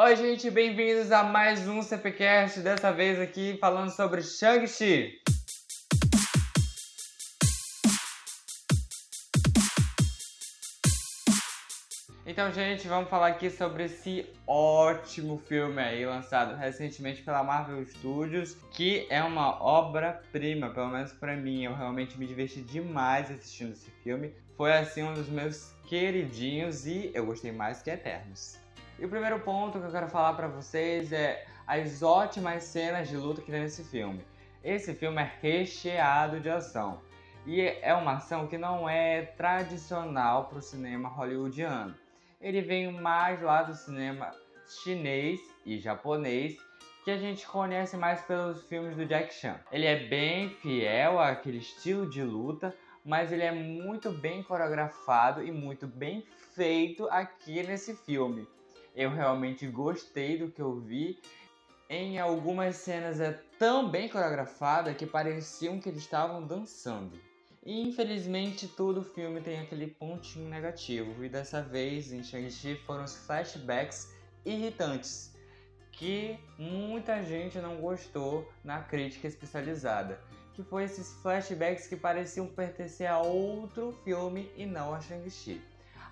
Oi, 0.00 0.14
gente, 0.14 0.48
bem-vindos 0.48 1.10
a 1.10 1.24
mais 1.24 1.66
um 1.66 1.82
CPCast, 1.82 2.60
dessa 2.60 2.92
vez 2.92 3.18
aqui 3.18 3.58
falando 3.60 3.90
sobre 3.90 4.22
Shang-Chi. 4.22 5.20
Então, 12.24 12.52
gente, 12.52 12.86
vamos 12.86 13.10
falar 13.10 13.26
aqui 13.26 13.50
sobre 13.50 13.86
esse 13.86 14.24
ótimo 14.46 15.42
filme 15.48 15.82
aí 15.82 16.06
lançado 16.06 16.54
recentemente 16.54 17.22
pela 17.22 17.42
Marvel 17.42 17.84
Studios, 17.84 18.56
que 18.70 19.04
é 19.10 19.20
uma 19.20 19.60
obra-prima, 19.60 20.70
pelo 20.70 20.90
menos 20.90 21.12
para 21.12 21.36
mim. 21.36 21.64
Eu 21.64 21.74
realmente 21.74 22.16
me 22.16 22.24
diverti 22.24 22.60
demais 22.60 23.32
assistindo 23.32 23.72
esse 23.72 23.90
filme. 24.04 24.32
Foi 24.56 24.72
assim 24.72 25.02
um 25.02 25.12
dos 25.12 25.28
meus 25.28 25.72
queridinhos 25.88 26.86
e 26.86 27.10
eu 27.12 27.26
gostei 27.26 27.50
mais 27.50 27.82
que 27.82 27.90
Eternos. 27.90 28.67
E 28.98 29.04
o 29.04 29.08
primeiro 29.08 29.38
ponto 29.38 29.78
que 29.78 29.86
eu 29.86 29.92
quero 29.92 30.08
falar 30.08 30.34
para 30.34 30.48
vocês 30.48 31.12
é 31.12 31.46
as 31.64 32.02
ótimas 32.02 32.64
cenas 32.64 33.08
de 33.08 33.16
luta 33.16 33.40
que 33.40 33.52
tem 33.52 33.60
nesse 33.60 33.84
filme. 33.84 34.24
Esse 34.64 34.92
filme 34.92 35.22
é 35.22 35.32
recheado 35.40 36.40
de 36.40 36.50
ação. 36.50 37.00
E 37.46 37.60
é 37.60 37.94
uma 37.94 38.14
ação 38.14 38.48
que 38.48 38.58
não 38.58 38.88
é 38.88 39.22
tradicional 39.22 40.46
para 40.46 40.58
o 40.58 40.62
cinema 40.62 41.08
hollywoodiano. 41.08 41.94
Ele 42.40 42.60
vem 42.60 42.92
mais 42.92 43.40
lá 43.40 43.62
do 43.62 43.72
cinema 43.72 44.32
chinês 44.82 45.38
e 45.64 45.78
japonês, 45.78 46.56
que 47.04 47.12
a 47.12 47.16
gente 47.16 47.46
conhece 47.46 47.96
mais 47.96 48.20
pelos 48.22 48.64
filmes 48.64 48.96
do 48.96 49.06
Jack 49.06 49.32
Chan. 49.32 49.60
Ele 49.70 49.86
é 49.86 50.08
bem 50.08 50.50
fiel 50.50 51.20
àquele 51.20 51.58
estilo 51.58 52.10
de 52.10 52.22
luta, 52.24 52.74
mas 53.04 53.30
ele 53.30 53.44
é 53.44 53.52
muito 53.52 54.10
bem 54.10 54.42
coreografado 54.42 55.40
e 55.40 55.52
muito 55.52 55.86
bem 55.86 56.24
feito 56.52 57.08
aqui 57.10 57.62
nesse 57.62 57.94
filme. 57.94 58.46
Eu 58.98 59.10
realmente 59.10 59.64
gostei 59.64 60.36
do 60.36 60.50
que 60.50 60.60
eu 60.60 60.74
vi. 60.74 61.20
Em 61.88 62.18
algumas 62.18 62.74
cenas 62.74 63.20
é 63.20 63.30
tão 63.56 63.88
bem 63.88 64.08
coreografada 64.08 64.92
que 64.92 65.06
pareciam 65.06 65.78
que 65.78 65.88
eles 65.88 66.00
estavam 66.00 66.44
dançando. 66.44 67.16
E 67.64 67.80
infelizmente 67.80 68.66
todo 68.66 69.04
filme 69.04 69.40
tem 69.40 69.60
aquele 69.60 69.86
pontinho 69.86 70.50
negativo. 70.50 71.24
E 71.24 71.28
dessa 71.28 71.62
vez 71.62 72.12
em 72.12 72.24
Shang-Chi 72.24 72.74
foram 72.84 73.04
os 73.04 73.14
flashbacks 73.24 74.12
irritantes 74.44 75.32
que 75.92 76.36
muita 76.58 77.22
gente 77.22 77.56
não 77.58 77.76
gostou 77.76 78.52
na 78.64 78.82
crítica 78.82 79.28
especializada, 79.28 80.20
que 80.54 80.62
foi 80.64 80.82
esses 80.82 81.12
flashbacks 81.22 81.86
que 81.86 81.94
pareciam 81.94 82.48
pertencer 82.48 83.06
a 83.06 83.20
outro 83.20 83.92
filme 84.02 84.50
e 84.56 84.66
não 84.66 84.92
a 84.92 85.00
Shang-Chi. 85.00 85.62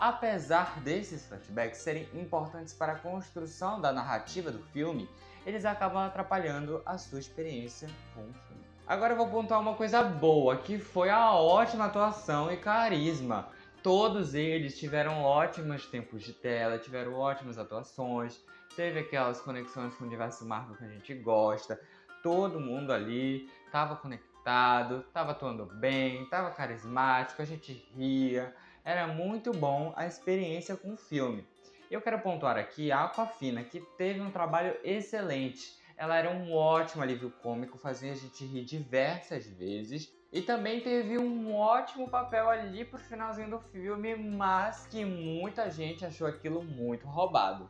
Apesar 0.00 0.80
desses 0.80 1.26
flashbacks 1.26 1.80
serem 1.80 2.08
importantes 2.14 2.72
para 2.72 2.92
a 2.92 2.98
construção 2.98 3.78
da 3.78 3.92
narrativa 3.92 4.50
do 4.50 4.58
filme, 4.68 5.06
eles 5.44 5.66
acabam 5.66 6.02
atrapalhando 6.02 6.80
a 6.86 6.96
sua 6.96 7.20
experiência 7.20 7.86
com 8.14 8.22
o 8.22 8.32
filme. 8.32 8.64
Agora 8.86 9.12
eu 9.12 9.16
vou 9.18 9.28
pontuar 9.28 9.60
uma 9.60 9.74
coisa 9.74 10.02
boa, 10.02 10.56
que 10.56 10.78
foi 10.78 11.10
a 11.10 11.34
ótima 11.34 11.84
atuação 11.84 12.50
e 12.50 12.56
carisma. 12.56 13.50
Todos 13.82 14.32
eles 14.32 14.78
tiveram 14.78 15.22
ótimos 15.22 15.84
tempos 15.84 16.22
de 16.22 16.32
tela, 16.32 16.78
tiveram 16.78 17.12
ótimas 17.12 17.58
atuações, 17.58 18.42
teve 18.74 19.00
aquelas 19.00 19.42
conexões 19.42 19.94
com 19.96 20.04
o 20.04 20.06
universo 20.06 20.46
Marvel 20.46 20.76
que 20.76 20.84
a 20.84 20.88
gente 20.88 21.12
gosta. 21.12 21.78
Todo 22.22 22.58
mundo 22.58 22.90
ali 22.90 23.50
estava 23.66 23.96
conectado, 23.96 25.04
estava 25.06 25.32
atuando 25.32 25.66
bem, 25.66 26.22
estava 26.22 26.50
carismático, 26.52 27.42
a 27.42 27.44
gente 27.44 27.74
ria. 27.94 28.56
Era 28.84 29.06
muito 29.06 29.52
bom 29.52 29.92
a 29.94 30.06
experiência 30.06 30.76
com 30.76 30.94
o 30.94 30.96
filme. 30.96 31.46
Eu 31.90 32.00
quero 32.00 32.20
pontuar 32.20 32.56
aqui 32.56 32.90
a 32.90 33.04
Aquafina, 33.04 33.62
que 33.64 33.80
teve 33.98 34.20
um 34.20 34.30
trabalho 34.30 34.76
excelente. 34.82 35.78
Ela 35.96 36.16
era 36.16 36.30
um 36.30 36.54
ótimo 36.54 37.02
alívio 37.02 37.30
cômico, 37.42 37.76
fazia 37.76 38.12
a 38.12 38.14
gente 38.14 38.44
rir 38.46 38.64
diversas 38.64 39.46
vezes. 39.46 40.10
E 40.32 40.40
também 40.40 40.80
teve 40.80 41.18
um 41.18 41.54
ótimo 41.54 42.08
papel 42.08 42.48
ali 42.48 42.84
pro 42.84 42.98
finalzinho 42.98 43.50
do 43.50 43.58
filme, 43.58 44.14
mas 44.14 44.86
que 44.86 45.04
muita 45.04 45.68
gente 45.68 46.06
achou 46.06 46.26
aquilo 46.26 46.62
muito 46.62 47.06
roubado. 47.06 47.68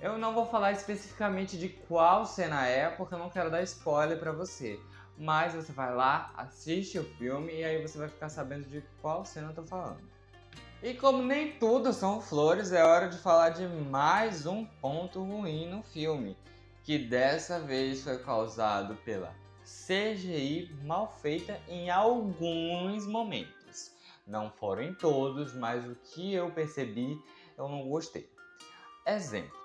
Eu 0.00 0.18
não 0.18 0.34
vou 0.34 0.44
falar 0.44 0.72
especificamente 0.72 1.56
de 1.56 1.70
qual 1.70 2.26
cena 2.26 2.66
é, 2.66 2.90
porque 2.90 3.14
eu 3.14 3.18
não 3.18 3.30
quero 3.30 3.50
dar 3.50 3.62
spoiler 3.62 4.18
para 4.18 4.32
você. 4.32 4.78
Mas 5.16 5.54
você 5.54 5.72
vai 5.72 5.94
lá, 5.94 6.32
assiste 6.36 6.98
o 6.98 7.04
filme 7.04 7.52
e 7.54 7.64
aí 7.64 7.80
você 7.80 7.96
vai 7.98 8.08
ficar 8.08 8.28
sabendo 8.28 8.66
de 8.68 8.82
qual 9.00 9.24
cena 9.24 9.48
eu 9.48 9.54
tô 9.54 9.64
falando. 9.64 10.11
E 10.82 10.94
como 10.94 11.22
nem 11.22 11.52
tudo 11.52 11.92
são 11.92 12.20
flores, 12.20 12.72
é 12.72 12.82
hora 12.82 13.08
de 13.08 13.16
falar 13.16 13.50
de 13.50 13.68
mais 13.68 14.46
um 14.46 14.64
ponto 14.64 15.22
ruim 15.22 15.70
no 15.70 15.80
filme, 15.80 16.36
que 16.82 16.98
dessa 16.98 17.60
vez 17.60 18.02
foi 18.02 18.18
causado 18.18 18.96
pela 19.04 19.32
CGI 19.62 20.74
mal 20.82 21.06
feita 21.22 21.56
em 21.68 21.88
alguns 21.88 23.06
momentos. 23.06 23.92
Não 24.26 24.50
foram 24.50 24.82
em 24.82 24.92
todos, 24.92 25.54
mas 25.54 25.86
o 25.86 25.94
que 25.94 26.34
eu 26.34 26.50
percebi 26.50 27.16
eu 27.56 27.68
não 27.68 27.88
gostei. 27.88 28.28
Exemplo. 29.06 29.56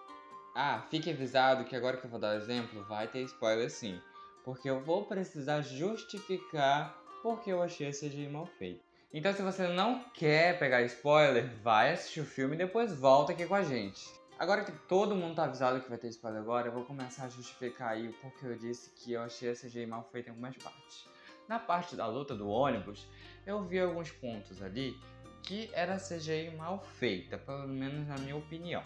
Ah, 0.56 0.86
fique 0.92 1.10
avisado 1.10 1.66
que 1.66 1.76
agora 1.76 1.98
que 1.98 2.06
eu 2.06 2.12
vou 2.12 2.20
dar 2.20 2.36
o 2.36 2.38
exemplo, 2.38 2.84
vai 2.84 3.08
ter 3.08 3.24
spoiler 3.24 3.72
sim, 3.72 4.00
porque 4.46 4.70
eu 4.70 4.84
vou 4.84 5.06
precisar 5.06 5.64
justificar 5.64 6.96
porque 7.24 7.52
eu 7.52 7.64
achei 7.64 7.88
a 7.88 7.92
CGI 7.92 8.30
mal 8.30 8.46
feita. 8.46 8.86
Então, 9.14 9.34
se 9.34 9.42
você 9.42 9.68
não 9.70 10.04
quer 10.14 10.60
pegar 10.60 10.82
spoiler, 10.82 11.50
vai 11.64 11.94
assistir 11.94 12.20
o 12.20 12.26
filme 12.26 12.56
e 12.56 12.58
depois 12.58 12.94
volta 12.94 13.32
aqui 13.32 13.46
com 13.46 13.56
a 13.56 13.64
gente. 13.64 14.06
Agora 14.38 14.66
que 14.66 14.72
todo 14.86 15.16
mundo 15.16 15.36
tá 15.36 15.46
avisado 15.46 15.80
que 15.80 15.88
vai 15.88 15.98
ter 15.98 16.10
spoiler 16.10 16.42
agora, 16.42 16.68
eu 16.68 16.74
vou 16.74 16.84
começar 16.84 17.24
a 17.24 17.30
justificar 17.30 17.94
aí 17.94 18.10
o 18.10 18.14
porquê 18.14 18.46
eu 18.46 18.58
disse 18.58 18.92
que 18.92 19.14
eu 19.14 19.22
achei 19.22 19.50
a 19.50 19.56
CGI 19.56 19.86
mal 19.86 20.04
feita 20.12 20.28
em 20.28 20.32
algumas 20.32 20.58
partes. 20.58 21.08
Na 21.48 21.58
parte 21.58 21.96
da 21.96 22.06
luta 22.06 22.36
do 22.36 22.50
ônibus, 22.50 23.08
eu 23.46 23.64
vi 23.64 23.80
alguns 23.80 24.12
pontos 24.12 24.62
ali 24.62 25.00
que 25.42 25.70
era 25.74 25.96
CGI 25.96 26.54
mal 26.58 26.84
feita, 27.00 27.38
pelo 27.38 27.66
menos 27.66 28.06
na 28.10 28.18
minha 28.18 28.36
opinião. 28.36 28.84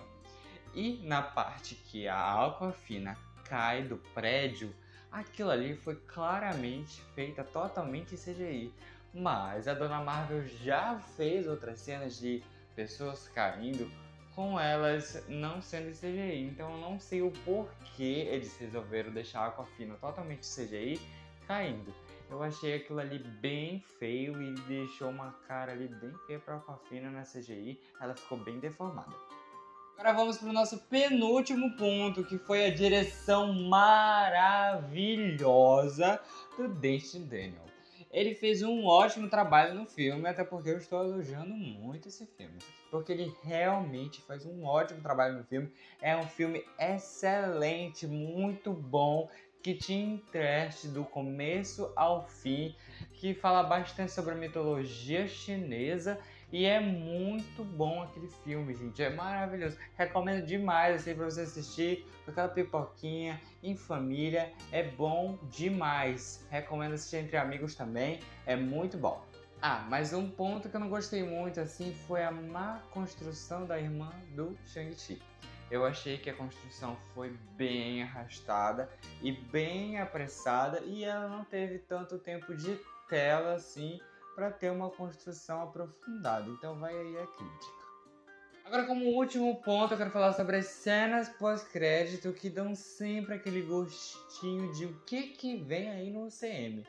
E 0.76 1.02
na 1.03 1.24
parte 1.24 1.74
que 1.74 2.08
a 2.08 2.46
Aquafina 2.46 3.18
cai 3.44 3.82
do 3.82 3.98
prédio, 4.14 4.72
aquilo 5.12 5.50
ali 5.50 5.76
foi 5.76 5.96
claramente 5.96 7.02
feita 7.16 7.44
totalmente 7.44 8.16
CGI. 8.16 8.72
Mas 9.13 9.67
a 9.67 9.73
Dona 9.73 10.01
Marvel 10.01 10.45
já 10.45 10.97
fez 11.17 11.47
outras 11.47 11.79
cenas 11.79 12.17
de 12.17 12.44
pessoas 12.75 13.27
caindo 13.29 13.89
com 14.35 14.59
elas 14.59 15.23
não 15.27 15.59
sendo 15.61 15.91
CGI. 15.91 16.49
Então 16.51 16.72
eu 16.72 16.77
não 16.77 16.99
sei 16.99 17.22
o 17.22 17.31
porquê 17.44 18.27
eles 18.29 18.57
resolveram 18.57 19.11
deixar 19.11 19.41
a 19.41 19.47
Aquafina 19.47 19.95
totalmente 19.95 20.47
CGI 20.47 21.01
caindo. 21.47 21.94
Eu 22.29 22.41
achei 22.41 22.75
aquilo 22.75 22.99
ali 22.99 23.19
bem 23.19 23.83
feio 23.99 24.41
e 24.41 24.55
deixou 24.61 25.09
uma 25.09 25.33
cara 25.47 25.73
ali 25.73 25.89
bem 25.89 26.13
feia 26.25 26.39
pra 26.39 26.55
Aquafina 26.55 27.09
na 27.09 27.23
CGI. 27.23 27.78
Ela 27.99 28.16
ficou 28.16 28.38
bem 28.38 28.57
deformada. 28.59 29.13
Agora 29.97 30.13
vamos 30.13 30.38
para 30.38 30.49
o 30.49 30.53
nosso 30.53 30.78
penúltimo 30.88 31.75
ponto, 31.75 32.23
que 32.23 32.38
foi 32.38 32.66
a 32.66 32.73
direção 32.73 33.51
maravilhosa 33.69 36.22
do 36.57 36.69
Destin 36.69 37.25
Daniel. 37.25 37.71
Ele 38.11 38.35
fez 38.35 38.61
um 38.61 38.85
ótimo 38.85 39.29
trabalho 39.29 39.73
no 39.73 39.85
filme, 39.85 40.27
até 40.27 40.44
porque 40.44 40.69
eu 40.69 40.77
estou 40.77 41.03
elogiando 41.03 41.53
muito 41.53 42.09
esse 42.09 42.25
filme. 42.25 42.59
Porque 42.89 43.11
ele 43.11 43.33
realmente 43.44 44.22
faz 44.22 44.45
um 44.45 44.66
ótimo 44.66 45.01
trabalho 45.01 45.38
no 45.38 45.44
filme. 45.45 45.72
É 46.01 46.16
um 46.16 46.27
filme 46.27 46.66
excelente, 46.77 48.05
muito 48.05 48.73
bom, 48.73 49.29
que 49.61 49.75
te 49.75 49.94
entrete 49.94 50.88
do 50.88 51.05
começo 51.05 51.91
ao 51.95 52.27
fim, 52.27 52.75
que 53.13 53.33
fala 53.33 53.63
bastante 53.63 54.11
sobre 54.11 54.33
a 54.33 54.38
mitologia 54.38 55.28
chinesa 55.28 56.19
e 56.51 56.66
é 56.66 56.79
muito 56.79 57.63
bom 57.63 58.03
aquele 58.03 58.28
filme, 58.44 58.73
gente. 58.75 59.01
É 59.01 59.09
maravilhoso. 59.09 59.78
Recomendo 59.95 60.45
demais 60.45 61.01
assim, 61.01 61.16
pra 61.16 61.25
você 61.25 61.41
assistir 61.41 62.06
com 62.25 62.31
aquela 62.31 62.50
pipoquinha 62.50 63.40
em 63.64 63.76
família. 63.76 64.52
É 64.72 64.84
bom 64.84 65.37
demais. 65.49 66.46
Recomendo 66.49 66.93
assistir 66.93 67.17
entre 67.17 67.37
amigos 67.37 67.73
também. 67.76 68.20
É 68.46 68.55
muito 68.55 68.97
bom. 68.97 69.23
Ah, 69.61 69.85
mas 69.90 70.11
um 70.11 70.29
ponto 70.29 70.67
que 70.67 70.76
eu 70.76 70.79
não 70.79 70.90
gostei 70.90 71.23
muito 71.23 71.59
assim 71.59 71.93
foi 72.08 72.23
a 72.23 72.31
má 72.31 72.81
construção 72.91 73.66
da 73.66 73.79
irmã 73.79 74.11
do 74.35 74.58
Shang-Chi. 74.66 75.22
Eu 75.70 75.85
achei 75.85 76.17
que 76.17 76.29
a 76.29 76.34
construção 76.34 76.97
foi 77.14 77.29
bem 77.55 78.03
arrastada 78.03 78.90
e 79.22 79.31
bem 79.31 79.99
apressada 79.99 80.81
e 80.81 81.05
ela 81.05 81.29
não 81.29 81.46
teve 81.46 81.79
tanto 81.79 82.17
tempo 82.17 82.53
de 82.53 82.78
tela 83.08 83.53
assim 83.53 84.02
para 84.35 84.51
ter 84.51 84.72
uma 84.72 84.89
construção 84.89 85.61
aprofundada. 85.63 86.49
Então 86.49 86.79
vai 86.79 86.97
aí 86.97 87.17
a 87.17 87.28
crítica. 87.28 87.81
Agora, 88.66 88.85
como 88.85 89.05
último 89.05 89.61
ponto, 89.61 89.93
eu 89.93 89.97
quero 89.97 90.11
falar 90.11 90.33
sobre 90.33 90.55
as 90.55 90.67
cenas 90.67 91.28
pós-crédito 91.28 92.31
que 92.31 92.49
dão 92.49 92.73
sempre 92.73 93.35
aquele 93.35 93.61
gostinho 93.61 94.72
de 94.73 94.85
o 94.85 94.93
que, 95.05 95.23
que 95.23 95.57
vem 95.57 95.89
aí 95.89 96.09
no 96.09 96.28
UCM. 96.28 96.85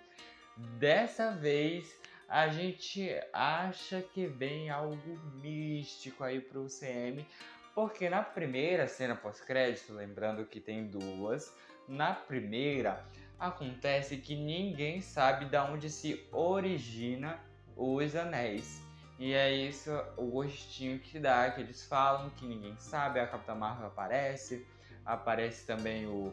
Dessa 0.79 1.33
vez, 1.33 1.93
a 2.29 2.49
gente 2.49 3.11
acha 3.33 4.01
que 4.01 4.27
vem 4.27 4.71
algo 4.71 5.19
místico 5.43 6.23
aí 6.23 6.41
pro 6.41 6.65
UCM, 6.65 7.27
Porque 7.75 8.09
na 8.09 8.23
primeira 8.23 8.87
cena 8.87 9.17
pós-crédito, 9.17 9.95
lembrando 9.95 10.45
que 10.45 10.61
tem 10.61 10.87
duas, 10.87 11.53
na 11.89 12.15
primeira 12.15 13.03
acontece 13.43 14.17
que 14.19 14.37
ninguém 14.37 15.01
sabe 15.01 15.47
de 15.47 15.57
onde 15.57 15.91
se 15.91 16.25
origina 16.31 17.41
os 17.77 18.15
anéis. 18.15 18.81
E 19.19 19.33
é 19.35 19.53
isso 19.53 19.91
o 20.17 20.27
gostinho 20.27 20.99
que 21.01 21.19
dá, 21.19 21.51
que 21.51 21.61
eles 21.61 21.85
falam 21.87 22.31
que 22.31 22.47
ninguém 22.47 22.77
sabe, 22.79 23.19
a 23.19 23.27
Capitã 23.27 23.55
Marvel 23.55 23.89
aparece, 23.89 24.65
aparece 25.05 25.67
também 25.67 26.07
o, 26.07 26.33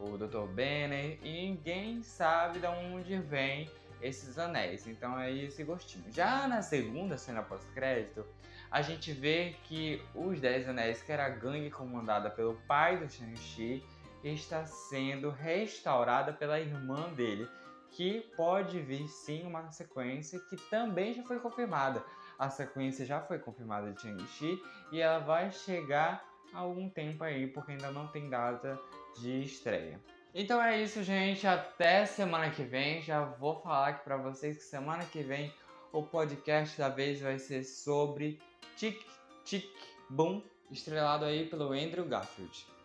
o 0.00 0.16
Dr. 0.16 0.46
Banner, 0.46 1.18
e 1.22 1.48
ninguém 1.48 2.02
sabe 2.02 2.58
de 2.58 2.66
onde 2.66 3.18
vem 3.18 3.70
esses 4.00 4.38
anéis. 4.38 4.86
Então 4.86 5.18
é 5.20 5.30
esse 5.30 5.62
gostinho. 5.62 6.10
Já 6.10 6.48
na 6.48 6.62
segunda 6.62 7.18
cena 7.18 7.42
pós-crédito, 7.42 8.24
a 8.70 8.80
gente 8.80 9.12
vê 9.12 9.54
que 9.64 10.02
os 10.14 10.40
Dez 10.40 10.66
Anéis, 10.68 11.02
que 11.02 11.12
era 11.12 11.26
a 11.26 11.30
gangue 11.30 11.70
comandada 11.70 12.30
pelo 12.30 12.54
pai 12.66 12.98
do 12.98 13.10
Shang-Chi, 13.10 13.84
está 14.22 14.64
sendo 14.66 15.30
restaurada 15.30 16.32
pela 16.32 16.60
irmã 16.60 17.12
dele, 17.12 17.48
que 17.90 18.20
pode 18.36 18.80
vir 18.80 19.08
sim 19.08 19.46
uma 19.46 19.70
sequência 19.70 20.40
que 20.40 20.56
também 20.68 21.14
já 21.14 21.22
foi 21.22 21.38
confirmada. 21.38 22.04
A 22.38 22.50
sequência 22.50 23.06
já 23.06 23.20
foi 23.20 23.38
confirmada 23.38 23.92
de 23.92 24.02
Shang-Chi 24.02 24.62
e 24.92 25.00
ela 25.00 25.20
vai 25.20 25.50
chegar 25.50 26.24
algum 26.52 26.88
tempo 26.88 27.24
aí, 27.24 27.46
porque 27.46 27.72
ainda 27.72 27.90
não 27.90 28.08
tem 28.08 28.28
data 28.28 28.78
de 29.18 29.42
estreia. 29.42 30.00
Então 30.34 30.60
é 30.60 30.82
isso, 30.82 31.02
gente. 31.02 31.46
Até 31.46 32.04
semana 32.04 32.50
que 32.50 32.62
vem. 32.62 33.00
Já 33.00 33.24
vou 33.24 33.58
falar 33.62 33.88
aqui 33.88 34.04
para 34.04 34.18
vocês 34.18 34.58
que 34.58 34.64
semana 34.64 35.04
que 35.04 35.22
vem 35.22 35.50
o 35.92 36.02
podcast 36.02 36.76
da 36.76 36.90
vez 36.90 37.22
vai 37.22 37.38
ser 37.38 37.64
sobre 37.64 38.38
Tic 38.76 39.02
Tic 39.44 39.70
Boom, 40.10 40.42
estrelado 40.70 41.24
aí 41.24 41.48
pelo 41.48 41.72
Andrew 41.72 42.04
Garfield. 42.04 42.75